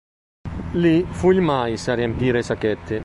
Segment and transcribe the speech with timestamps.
[0.73, 2.99] Lì fu il mais a riempire i sacchetti.